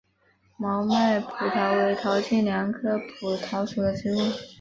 [0.57, 4.17] 毛脉蒲桃为桃金娘科蒲桃属的植物。